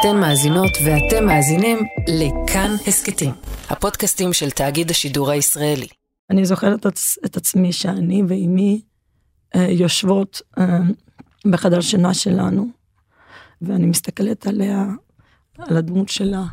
[0.00, 3.30] אתן מאזינות ואתם מאזינים לכאן הסכתים,
[3.70, 5.86] הפודקאסטים של תאגיד השידור הישראלי.
[6.30, 6.86] אני זוכרת
[7.24, 8.82] את עצמי שאני ואימי
[9.54, 10.78] אה, יושבות אה,
[11.50, 12.66] בחדר שינה שלנו,
[13.62, 14.84] ואני מסתכלת עליה,
[15.58, 16.44] על הדמות שלה,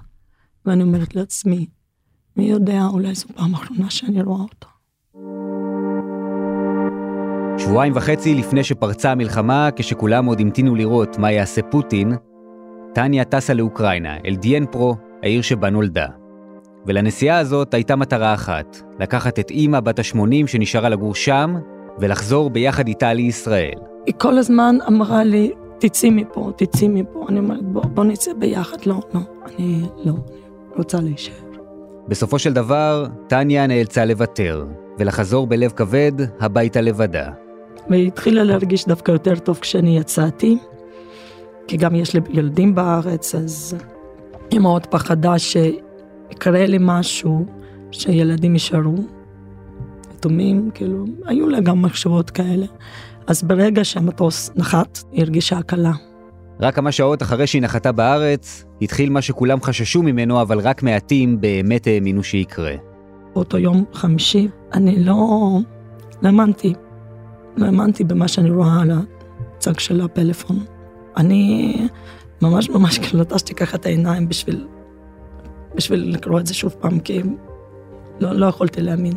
[0.66, 1.66] ואני אומרת לעצמי,
[2.38, 4.68] מי יודע, אולי זו פעם אחרונה שאני רואה אותה.
[7.60, 12.14] שבועיים וחצי לפני שפרצה המלחמה, כשכולם עוד המתינו לראות מה יעשה פוטין,
[12.96, 16.06] טניה טסה לאוקראינה, אל דיאנפרו, העיר שבה נולדה.
[16.86, 21.56] ולנסיעה הזאת הייתה מטרה אחת, לקחת את אימא בת ה-80 שנשארה לגור שם,
[22.00, 23.80] ולחזור ביחד איתה לישראל.
[24.06, 27.26] היא כל הזמן אמרה לי, תצאי מפה, תצאי מפה.
[27.30, 28.78] אני אומרת, בוא, בוא נצא ביחד.
[28.86, 31.34] לא, לא, אני לא, אני רוצה להישאר.
[32.08, 34.66] בסופו של דבר, טניה נאלצה לוותר,
[35.00, 37.30] ולחזור בלב כבד הביתה לבדה.
[37.90, 40.58] והיא התחילה להרגיש דווקא יותר טוב כשאני יצאתי,
[41.68, 43.76] כי גם יש לי ילדים בארץ, אז
[44.52, 47.46] היא מאוד פחדה שיקרה לי משהו,
[47.92, 48.96] שילדים יישארו
[50.26, 52.66] יתומים, כאילו, היו לה גם מחשבות כאלה.
[53.28, 55.92] אז ברגע שהמטוס נחת, היא הרגישה הקלה.
[56.60, 61.42] רק כמה שעות אחרי שהיא נחתה בארץ, התחיל מה שכולם חששו ממנו, אבל רק מעטים
[61.42, 62.76] באמת האמינו שיקרה.
[63.34, 65.16] באותו יום חמישי, אני לא...
[66.22, 66.74] לא האמנתי.
[67.58, 68.92] לא האמנתי במה שאני רואה על
[69.58, 70.66] הצג של הפלאפון.
[71.18, 71.76] אני
[72.42, 74.68] ממש ממש כאילו לטשתי ככה את העיניים בשביל,
[75.76, 77.22] בשביל לקרוא את זה שוב פעם, כי
[78.20, 79.14] לא, לא יכולתי להאמין.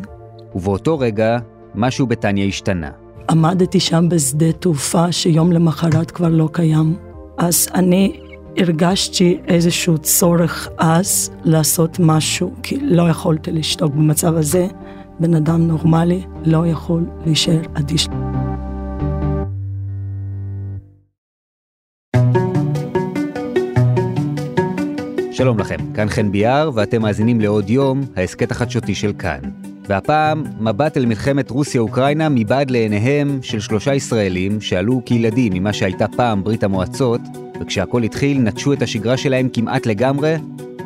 [0.54, 1.38] ובאותו רגע,
[1.74, 2.90] משהו בטניה השתנה.
[3.30, 6.96] עמדתי שם בשדה תעופה שיום למחרת כבר לא קיים.
[7.38, 8.20] אז אני
[8.56, 14.66] הרגשתי איזשהו צורך אז לעשות משהו, כי לא יכולתי לשתוק במצב הזה.
[15.20, 18.08] בן אדם נורמלי לא יכול להישאר אדיש.
[25.38, 29.40] שלום לכם, כאן חן ביאר, ואתם מאזינים לעוד יום, ההסכת החדשותי של כאן.
[29.88, 36.44] והפעם, מבט אל מלחמת רוסיה-אוקראינה מבעד לעיניהם של שלושה ישראלים שעלו כילדים ממה שהייתה פעם
[36.44, 37.20] ברית המועצות,
[37.60, 40.36] וכשהכול התחיל נטשו את השגרה שלהם כמעט לגמרי,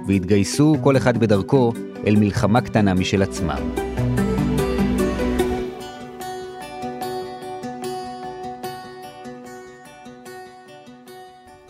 [0.06, 1.72] והתגייסו כל אחד בדרכו
[2.06, 3.71] אל מלחמה קטנה משל עצמם.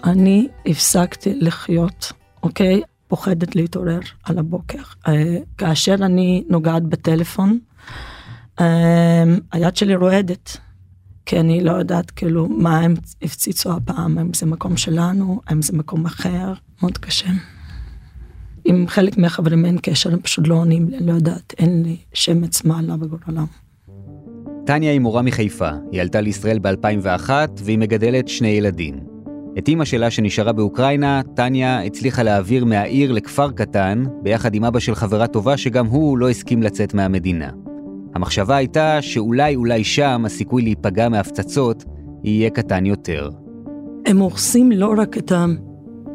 [0.04, 2.82] אני הפסקתי לחיות, אוקיי?
[3.08, 4.82] פוחדת להתעורר על הבוקר.
[5.08, 7.58] אה, כאשר אני נוגעת בטלפון,
[8.60, 10.56] אה, היד שלי רועדת,
[11.26, 15.76] כי אני לא יודעת כאילו מה הם הפציצו הפעם, האם זה מקום שלנו, האם זה
[15.76, 16.52] מקום אחר,
[16.82, 17.28] מאוד קשה.
[18.64, 22.64] עם חלק מהחברים אין קשר, הם פשוט לא עונים לי, לא יודעת, אין לי שמץ
[22.64, 23.46] מעלה בגורלם.
[24.66, 27.30] טניה היא מורה מחיפה, היא עלתה לישראל ב-2001
[27.64, 29.11] והיא מגדלת שני ילדים.
[29.58, 34.94] את אימא שלה שנשארה באוקראינה, טניה הצליחה להעביר מהעיר לכפר קטן, ביחד עם אבא של
[34.94, 37.50] חברה טובה שגם הוא לא הסכים לצאת מהמדינה.
[38.14, 41.84] המחשבה הייתה שאולי אולי שם הסיכוי להיפגע מהפצצות
[42.24, 43.30] יהיה קטן יותר.
[44.06, 45.32] הם הורסים לא רק את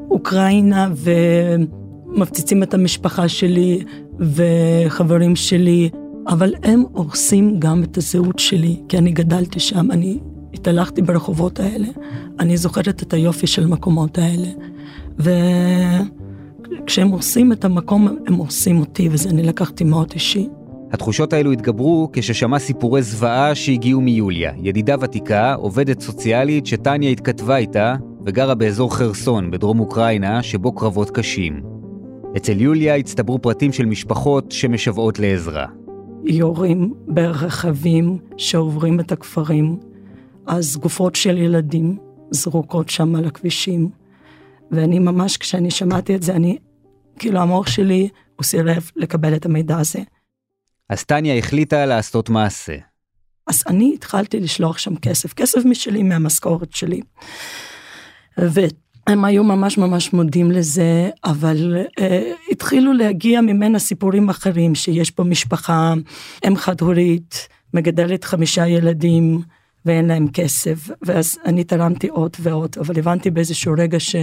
[0.10, 3.84] האוקראינה ומפציצים את המשפחה שלי
[4.20, 5.90] וחברים שלי,
[6.28, 10.20] אבל הם הורסים גם את הזהות שלי, כי אני גדלתי שם, אני
[10.54, 11.88] התהלכתי ברחובות האלה,
[12.40, 14.48] אני זוכרת את היופי של המקומות האלה.
[15.20, 20.48] וכשהם הורסים את המקום, הם הורסים אותי, וזה אני לקחתי מאוד אישי.
[20.92, 27.96] התחושות האלו התגברו כששמע סיפורי זוועה שהגיעו מיוליה, ידידה ותיקה, עובדת סוציאלית שטניה התכתבה איתה
[28.26, 31.62] וגרה באזור חרסון בדרום אוקראינה, שבו קרבות קשים.
[32.38, 35.66] אצל יוליה הצטברו פרטים של משפחות שמשוועות לעזרה.
[36.24, 39.78] יורים ברכבים שעוברים את הכפרים,
[40.48, 41.98] אז גופות של ילדים
[42.32, 43.90] זרוקות שם על הכבישים.
[44.72, 46.58] ואני ממש, כשאני שמעתי את זה, אני,
[47.20, 50.00] כאילו המוח שלי, הוא סירב לקבל את המידע הזה.
[50.90, 52.76] אז טניה החליטה לעשות מעשה.
[53.48, 57.02] אז אני התחלתי לשלוח שם כסף, כסף משלי, מהמשכורת שלי.
[58.38, 62.04] והם היו ממש ממש מודים לזה, אבל uh,
[62.52, 65.94] התחילו להגיע ממנה סיפורים אחרים, שיש פה משפחה,
[66.48, 69.42] אם חד-הורית, מגדלת חמישה ילדים,
[69.88, 74.16] ואין להם כסף, ואז אני תרמתי עוד ועוד, אבל הבנתי באיזשהו רגע ש...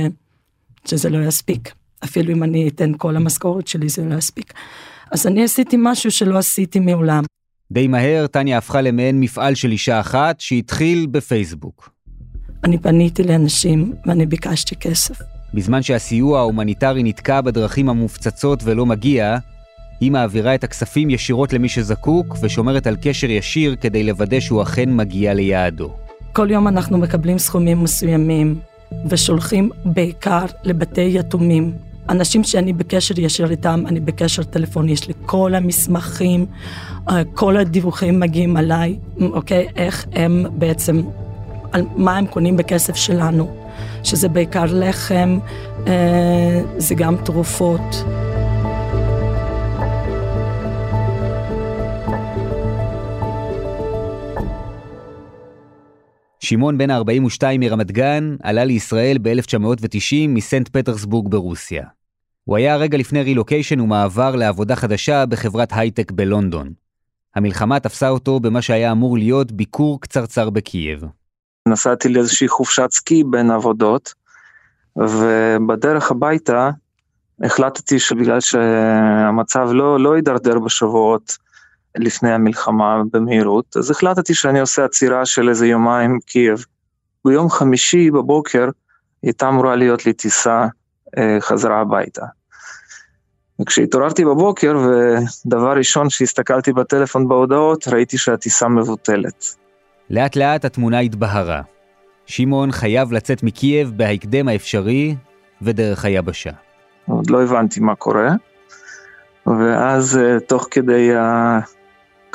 [0.84, 1.72] שזה לא יספיק.
[2.04, 4.52] אפילו אם אני אתן כל המשכורת שלי זה לא יספיק.
[5.10, 7.24] אז אני עשיתי משהו שלא עשיתי מעולם.
[7.72, 11.90] די מהר טניה הפכה למעין מפעל של אישה אחת שהתחיל בפייסבוק.
[12.64, 15.18] אני פניתי לאנשים ואני ביקשתי כסף.
[15.54, 19.38] בזמן שהסיוע ההומניטרי נתקע בדרכים המופצצות ולא מגיע,
[20.04, 24.96] היא מעבירה את הכספים ישירות למי שזקוק, ושומרת על קשר ישיר כדי לוודא שהוא אכן
[24.96, 25.90] מגיע ליעדו.
[26.32, 28.58] כל יום אנחנו מקבלים סכומים מסוימים,
[29.08, 31.72] ושולחים בעיקר לבתי יתומים.
[32.08, 36.46] אנשים שאני בקשר ישיר איתם, אני בקשר טלפוני, יש לי כל המסמכים,
[37.08, 39.66] אה, כל הדיווחים מגיעים עליי, אוקיי?
[39.76, 41.02] איך הם בעצם,
[41.72, 43.56] על מה הם קונים בכסף שלנו,
[44.02, 45.38] שזה בעיקר לחם,
[45.86, 48.04] אה, זה גם תרופות.
[56.44, 61.84] שמעון בן ה-42 מרמת גן עלה לישראל ב-1990 מסנט פטרסבורג ברוסיה.
[62.44, 66.72] הוא היה רגע לפני רילוקיישן ומעבר לעבודה חדשה בחברת הייטק בלונדון.
[67.34, 71.04] המלחמה תפסה אותו במה שהיה אמור להיות ביקור קצרצר בקייב.
[71.68, 74.14] נסעתי לאיזושהי חופשת סקי בין עבודות,
[74.96, 76.70] ובדרך הביתה
[77.42, 81.38] החלטתי שבגלל שהמצב לא, לא יידרדר בשבועות
[81.98, 86.64] לפני המלחמה במהירות, אז החלטתי שאני עושה עצירה של איזה יומיים קייב.
[87.24, 88.68] ביום חמישי בבוקר
[89.22, 90.66] הייתה אמורה להיות לי טיסה
[91.18, 92.22] אה, חזרה הביתה.
[93.60, 99.44] וכשהתעוררתי בבוקר ודבר ראשון שהסתכלתי בטלפון בהודעות, ראיתי שהטיסה מבוטלת.
[100.10, 101.62] לאט לאט התמונה התבהרה.
[102.26, 105.16] שמעון חייב לצאת מקייב בהקדם האפשרי
[105.62, 106.50] ודרך היבשה.
[107.08, 108.30] עוד לא הבנתי מה קורה,
[109.46, 111.10] ואז אה, תוך כדי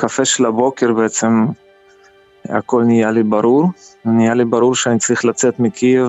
[0.00, 1.46] הקפה של הבוקר בעצם
[2.48, 3.70] הכל נהיה לי ברור.
[4.04, 6.08] נהיה לי ברור שאני צריך לצאת מקייב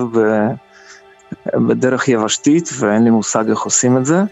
[1.54, 4.22] בדרך יבשתית ואין לי מושג איך עושים את זה.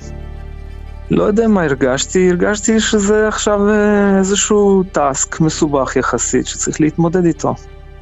[1.11, 7.55] לא יודע מה הרגשתי, הרגשתי שזה עכשיו אה, איזשהו טאסק מסובך יחסית שצריך להתמודד איתו.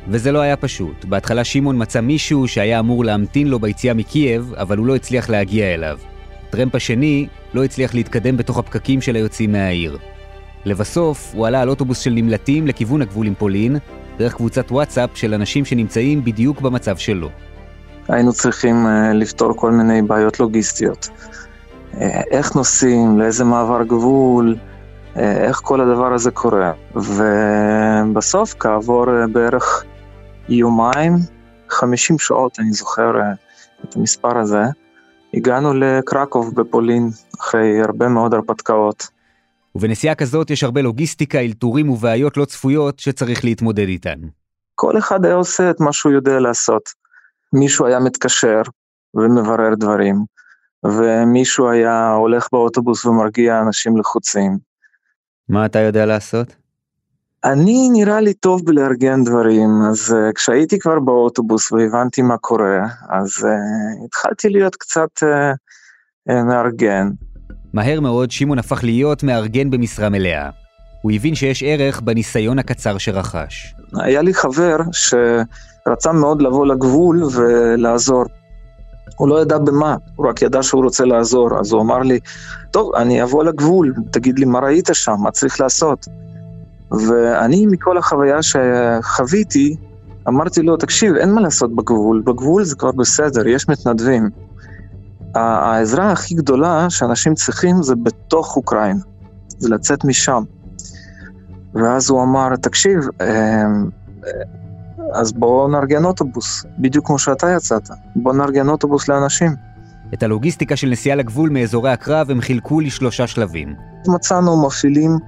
[0.09, 1.05] וזה לא היה פשוט.
[1.05, 5.75] בהתחלה שמעון מצא מישהו שהיה אמור להמתין לו ביציאה מקייב, אבל הוא לא הצליח להגיע
[5.75, 5.99] אליו.
[6.51, 9.99] טרמפ השני לא הצליח להתקדם בתוך הפקקים של היוצאים מהעיר.
[10.65, 13.77] לבסוף, הוא עלה על אוטובוס של נמלטים לכיוון הגבול עם פולין,
[14.19, 17.29] דרך קבוצת וואטסאפ של אנשים שנמצאים בדיוק במצב שלו.
[18.09, 21.09] היינו צריכים uh, לפתור כל מיני בעיות לוגיסטיות.
[21.09, 21.97] Uh,
[22.31, 24.57] איך נוסעים, לאיזה מעבר גבול,
[25.15, 26.73] uh, איך כל הדבר הזה קורה.
[26.95, 29.85] ובסוף, כעבור בערך
[30.49, 31.17] יומיים,
[31.69, 33.13] 50 שעות, אני זוכר
[33.85, 34.63] את המספר הזה,
[35.35, 39.18] הגענו לקרקוב בפולין, אחרי הרבה מאוד הרפתקאות.
[39.79, 44.19] ובנסיעה כזאת יש הרבה לוגיסטיקה, אלתורים ובעיות לא צפויות שצריך להתמודד איתן.
[44.75, 46.89] כל אחד היה עושה את מה שהוא יודע לעשות.
[47.53, 48.63] מישהו היה מתקשר
[49.15, 50.25] ומברר דברים,
[50.85, 54.59] ומישהו היה הולך באוטובוס ומרגיע אנשים לחוצים.
[55.49, 56.55] מה אתה יודע לעשות?
[57.45, 63.29] אני נראה לי טוב בלארגן דברים, אז uh, כשהייתי כבר באוטובוס והבנתי מה קורה, אז
[63.29, 67.09] uh, התחלתי להיות קצת uh, מארגן.
[67.79, 70.51] מהר מאוד שמעון הפך להיות מארגן במשרה מלאה.
[71.03, 73.75] הוא הבין שיש ערך בניסיון הקצר שרכש.
[73.95, 78.25] היה לי חבר שרצה מאוד לבוא לגבול ולעזור.
[79.17, 82.19] הוא לא ידע במה, הוא רק ידע שהוא רוצה לעזור, אז הוא אמר לי,
[82.71, 86.09] טוב, אני אבוא לגבול, תגיד לי מה ראית שם, מה צריך לעשות.
[86.91, 89.77] ואני, מכל החוויה שחוויתי,
[90.29, 94.31] אמרתי לו, תקשיב, אין מה לעשות בגבול, בגבול זה כבר בסדר, יש מתנדבים.
[95.35, 99.01] העזרה הכי גדולה שאנשים צריכים זה בתוך אוקראינה,
[99.59, 100.43] זה לצאת משם.
[101.75, 103.91] ואז הוא אמר, תקשיב, אמ,
[105.13, 109.53] אז בואו נארגן אוטובוס, בדיוק כמו שאתה יצאת, בואו נארגן אוטובוס לאנשים.
[110.15, 113.75] את הלוגיסטיקה של נסיעה לגבול מאזורי הקרב הם חילקו לשלושה שלבים.
[114.07, 115.19] מצאנו מפעילים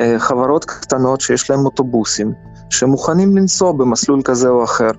[0.00, 2.32] אה, חברות קטנות שיש להם אוטובוסים,
[2.70, 4.90] שמוכנים לנסוע במסלול כזה או אחר.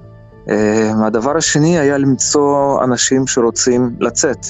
[0.50, 4.46] אה, הדבר השני היה למצוא אנשים שרוצים לצאת.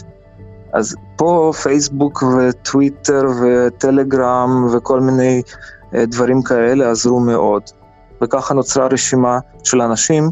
[0.74, 5.42] אז פה פייסבוק וטוויטר וטלגרם וכל מיני
[5.96, 7.64] אה, דברים כאלה עזרו מאוד.
[8.22, 10.30] וככה נוצרה רשימה של אנשים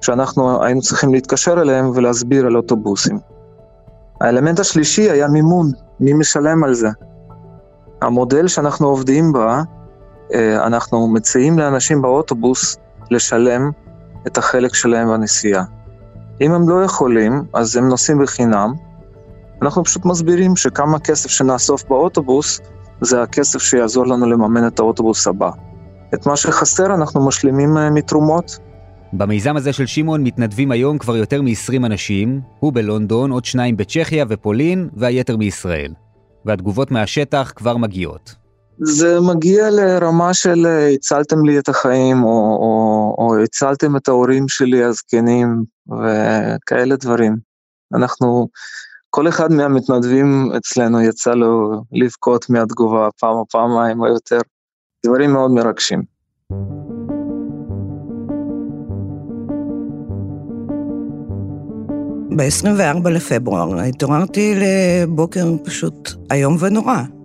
[0.00, 3.18] שאנחנו היינו צריכים להתקשר אליהם ולהסביר על אוטובוסים.
[4.20, 5.70] האלמנט השלישי היה מימון,
[6.00, 6.88] מי משלם על זה.
[8.02, 9.62] המודל שאנחנו עובדים בה,
[10.34, 12.76] אה, אנחנו מציעים לאנשים באוטובוס
[13.10, 13.70] לשלם
[14.26, 15.64] את החלק שלהם בנסיעה.
[16.40, 18.72] אם הם לא יכולים, אז הם נוסעים בחינם.
[19.62, 22.60] אנחנו פשוט מסבירים שכמה כסף שנאסוף באוטובוס,
[23.00, 25.50] זה הכסף שיעזור לנו לממן את האוטובוס הבא.
[26.14, 28.58] את מה שחסר אנחנו משלימים אה, מתרומות.
[29.12, 34.24] במיזם הזה של שמעון מתנדבים היום כבר יותר מ-20 אנשים, הוא בלונדון, עוד שניים בצ'כיה
[34.28, 35.92] ופולין, והיתר מישראל.
[36.44, 38.34] והתגובות מהשטח כבר מגיעות.
[38.80, 44.48] זה מגיע לרמה של אה, הצלתם לי את החיים, או, או, או הצלתם את ההורים
[44.48, 47.36] שלי הזקנים, וכאלה דברים.
[47.94, 48.48] אנחנו,
[49.10, 54.40] כל אחד מהמתנדבים אצלנו יצא לו לבכות מהתגובה פעם או פעמיים או יותר.
[55.06, 56.02] דברים מאוד מרגשים.
[62.36, 67.17] ב-24 לפברואר התעוררתי לבוקר פשוט איום ונורא.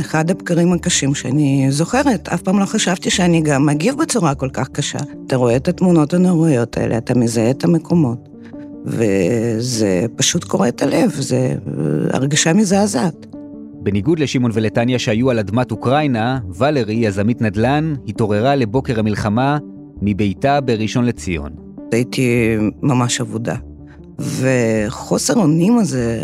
[0.00, 4.68] אחד הבקרים הקשים שאני זוכרת, אף פעם לא חשבתי שאני גם מגיב בצורה כל כך
[4.68, 4.98] קשה.
[5.26, 8.28] אתה רואה את התמונות הנוראיות האלה, אתה מזהה את המקומות,
[8.86, 11.54] וזה פשוט קורע את הלב, זה
[12.10, 13.26] הרגשה מזעזעת.
[13.82, 19.58] בניגוד לשמעון ולטניה שהיו על אדמת אוקראינה, ולרי, יזמית נדל"ן, התעוררה לבוקר המלחמה
[20.02, 21.50] מביתה בראשון לציון.
[21.92, 23.54] הייתי ממש אבודה.
[24.18, 26.22] וחוסר אונים הזה,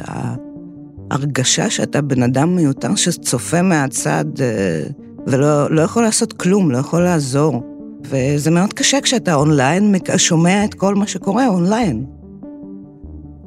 [1.11, 4.83] ההרגשה שאתה בן אדם מיותר שצופה מהצד אה,
[5.27, 7.63] ולא לא יכול לעשות כלום, לא יכול לעזור.
[8.05, 12.05] וזה מאוד קשה כשאתה אונליין, שומע את כל מה שקורה אונליין.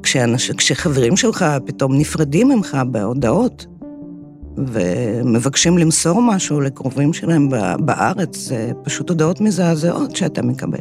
[0.02, 3.66] כשאנש, כשחברים שלך פתאום נפרדים ממך בהודעות,
[4.56, 10.80] ומבקשים למסור משהו לקרובים שלהם בארץ, זה פשוט הודעות מזעזעות שאתה מקבל.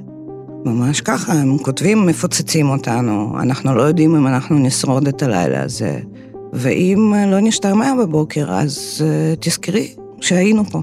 [0.66, 6.00] ממש ככה, הם כותבים, מפוצצים אותנו, אנחנו לא יודעים אם אנחנו נשרוד את הלילה הזה,
[6.54, 10.82] ואם לא נשתעמע בבוקר, אז uh, תזכרי שהיינו פה.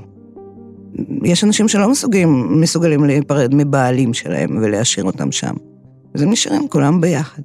[1.24, 5.54] יש אנשים שלא מסוגלים, מסוגלים להיפרד מבעלים שלהם ולהשאיר אותם שם.
[6.14, 7.42] אז הם נשארים כולם ביחד.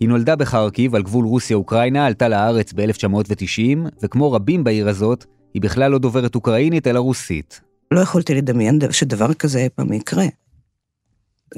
[0.00, 5.24] היא נולדה בחרקיב על גבול רוסיה-אוקראינה, עלתה לארץ ב-1990, וכמו רבים בעיר הזאת,
[5.54, 7.60] היא בכלל לא דוברת אוקראינית אלא רוסית.
[7.90, 10.26] לא יכולתי לדמיין שדבר כזה אי פעם יקרה.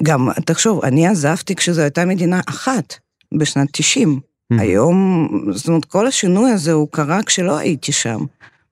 [0.03, 2.95] גם, תחשוב, אני עזבתי כשזו הייתה מדינה אחת,
[3.39, 4.21] בשנת 90.
[4.59, 4.61] Mm.
[4.61, 8.19] היום, זאת אומרת, כל השינוי הזה הוא קרה כשלא הייתי שם.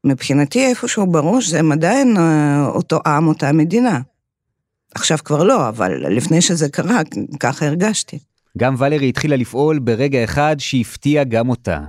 [0.05, 4.01] מבחינתי, איפשהו בראש, זה עדיין אה, אותו עם, אותה מדינה.
[4.95, 7.01] עכשיו כבר לא, אבל לפני שזה קרה,
[7.41, 8.19] ככה הרגשתי.
[8.59, 11.81] גם ולרי התחילה לפעול ברגע אחד שהפתיע גם אותה.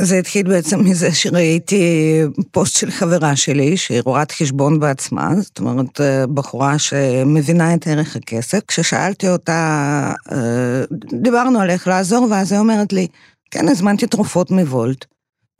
[0.00, 2.20] זה התחיל בעצם מזה שראיתי
[2.50, 6.00] פוסט של חברה שלי, שהיא רואת חשבון בעצמה, זאת אומרת,
[6.34, 8.58] בחורה שמבינה את ערך הכסף.
[8.68, 10.84] כששאלתי אותה, אה,
[11.22, 13.06] דיברנו על איך לעזור, ואז היא אומרת לי,
[13.50, 15.04] כן, הזמנתי תרופות מוולט,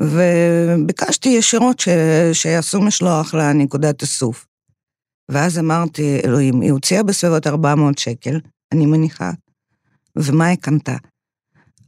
[0.00, 1.88] וביקשתי ישירות ש...
[2.32, 4.46] שיעשו משלוח לנקודת איסוף.
[5.30, 8.40] ואז אמרתי, אלוהים, היא הוציאה בסביבות 400 שקל,
[8.72, 9.30] אני מניחה,
[10.16, 10.96] ומה היא קנתה?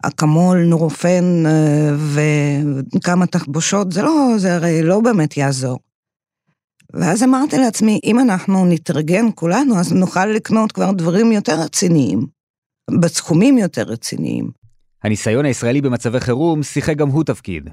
[0.02, 5.78] אקמול, נורופן אה, וכמה תחבושות, זה לא, זה הרי לא באמת יעזור.
[6.92, 12.26] ואז אמרתי לעצמי, אם אנחנו נתארגן כולנו, אז נוכל לקנות כבר דברים יותר רציניים,
[13.00, 14.50] בסכומים יותר רציניים.
[15.06, 17.70] הניסיון הישראלי במצבי חירום שיחק גם הוא תפקיד.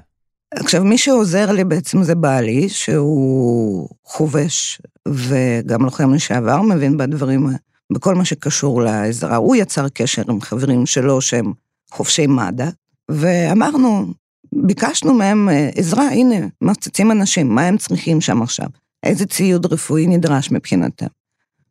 [0.54, 7.46] עכשיו, מי שעוזר לי בעצם זה בעלי, שהוא חובש וגם לוחם לשעבר, מבין בדברים,
[7.92, 9.36] בכל מה שקשור לעזרה.
[9.36, 11.52] הוא יצר קשר עם חברים שלו שהם
[11.90, 12.64] חובשי מד"א,
[13.10, 14.06] ואמרנו,
[14.52, 18.68] ביקשנו מהם אה, עזרה, הנה, מפציצים אנשים, מה הם צריכים שם עכשיו?
[19.02, 21.06] איזה ציוד רפואי נדרש מבחינתם?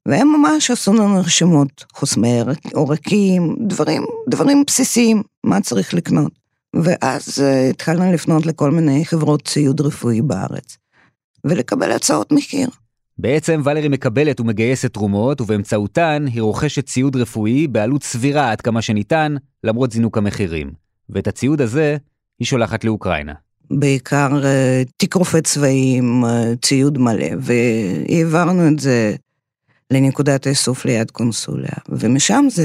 [0.08, 2.40] והם ממש עשו לנו רשימות, חוסמי
[2.74, 6.32] עורקים, דברים, דברים בסיסיים, מה צריך לקנות.
[6.76, 10.78] ואז uh, התחלנו לפנות לכל מיני חברות ציוד רפואי בארץ,
[11.46, 12.68] ולקבל הצעות מחיר.
[13.18, 19.36] בעצם ולרי מקבלת ומגייסת תרומות, ובאמצעותן היא רוכשת ציוד רפואי בעלות סבירה עד כמה שניתן,
[19.64, 20.72] למרות זינוק המחירים.
[21.10, 21.98] ואת הציוד הזה
[22.40, 23.34] היא שולחת לאוקראינה.
[23.72, 29.16] בעיקר אה, תיק רופא צבאיים, אה, ציוד מלא, והעברנו את זה
[29.94, 31.76] לנקודת האיסוף ליד קונסוליה.
[31.90, 32.64] ומשם זה,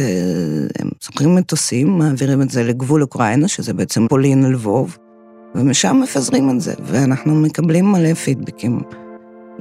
[0.78, 4.98] הם סוחרים מטוסים, מעבירים את זה לגבול אוקראינה, שזה בעצם פולין לבוב,
[5.54, 8.80] ומשם מפזרים את זה, ואנחנו מקבלים מלא פידבקים.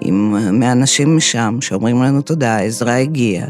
[0.01, 3.47] עם, מאנשים משם שאומרים לנו תודה, העזרה הגיעה.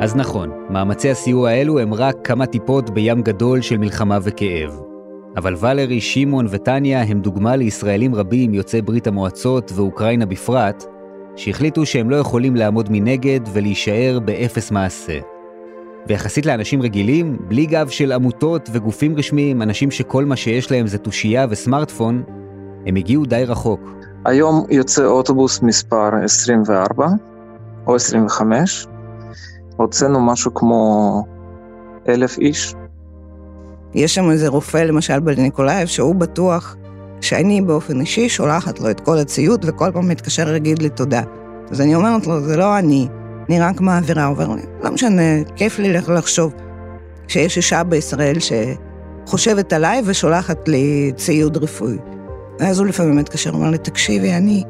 [0.00, 4.85] אז נכון, מאמצי הסיוע האלו הם רק כמה טיפות בים גדול של מלחמה וכאב.
[5.36, 10.84] אבל ולרי, שמעון וטניה הם דוגמה לישראלים רבים יוצאי ברית המועצות ואוקראינה בפרט,
[11.36, 15.18] שהחליטו שהם לא יכולים לעמוד מנגד ולהישאר באפס מעשה.
[16.06, 20.98] ויחסית לאנשים רגילים, בלי גב של עמותות וגופים רשמיים, אנשים שכל מה שיש להם זה
[20.98, 22.22] תושייה וסמארטפון,
[22.86, 23.80] הם הגיעו די רחוק.
[24.24, 27.08] היום יוצא אוטובוס מספר 24
[27.86, 28.86] או 25,
[29.76, 31.22] הוצאנו משהו כמו
[32.08, 32.74] אלף איש.
[33.96, 36.76] יש שם איזה רופא, למשל בניקולאייב, שהוא בטוח
[37.20, 41.22] שאני באופן אישי שולחת לו את כל הציוד, וכל פעם מתקשר להגיד לי תודה.
[41.70, 43.08] אז אני אומרת לו, זה לא אני,
[43.48, 45.22] אני רק מעבירה, אומר לי, לא משנה,
[45.56, 46.52] כיף לי לחשוב
[47.28, 48.36] שיש אישה בישראל
[49.26, 51.96] שחושבת עליי ושולחת לי ציוד רפואי.
[52.60, 54.64] ואז הוא לפעמים מתקשר, אומר לי, תקשיבי, אני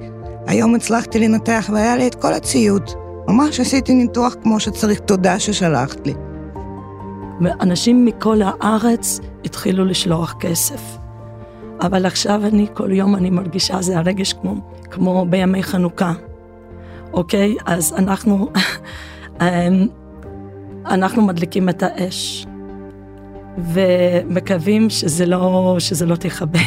[0.47, 2.90] היום הצלחתי לנתח והיה לי את כל הציוד.
[3.28, 6.14] ממש עשיתי ניתוח כמו שצריך, תודה ששלחת לי.
[7.40, 10.99] ואנשים מכל הארץ התחילו לשלוח כסף.
[11.81, 14.55] אבל עכשיו אני, כל יום אני מרגישה, זה הרגש כמו,
[14.90, 16.12] כמו בימי חנוכה.
[17.12, 17.55] אוקיי?
[17.66, 18.49] אז אנחנו,
[19.40, 19.87] אמ,
[20.87, 22.47] אנחנו מדליקים את האש,
[23.59, 26.61] ומקווים שזה לא, שזה לא תכבה.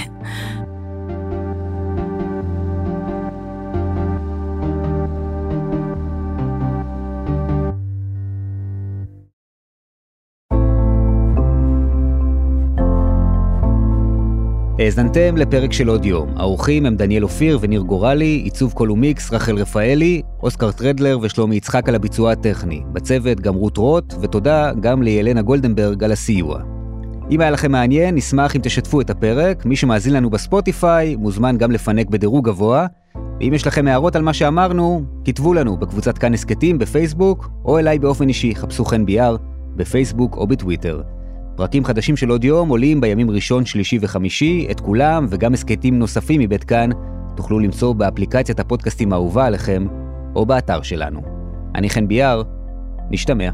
[14.79, 16.29] האזנתם לפרק של עוד יום.
[16.37, 21.89] האורחים הם דניאל אופיר וניר גורלי, עיצוב קול ומיקס רחל רפאלי, אוסקר טרדלר ושלומי יצחק
[21.89, 22.83] על הביצוע הטכני.
[22.93, 26.61] בצוות גם רות רוט, ותודה גם לילנה גולדנברג על הסיוע.
[27.31, 29.65] אם היה לכם מעניין, נשמח אם תשתפו את הפרק.
[29.65, 32.85] מי שמאזין לנו בספוטיפיי, מוזמן גם לפנק בדירוג גבוה.
[33.39, 37.99] ואם יש לכם הערות על מה שאמרנו, כתבו לנו בקבוצת כאן הסכתים בפייסבוק, או אליי
[37.99, 39.35] באופן אישי, חפשו חן ביאר,
[39.75, 41.01] בפייסבוק או בטוויטר.
[41.59, 46.41] פרקים חדשים של עוד יום עולים בימים ראשון, שלישי וחמישי, את כולם וגם הסכתים נוספים
[46.41, 46.89] מבית כאן
[47.35, 49.87] תוכלו למצוא באפליקציית הפודקאסטים האהובה עליכם,
[50.35, 51.21] או באתר שלנו.
[51.75, 52.43] אני חן ביאר,
[53.11, 53.49] נשתמע.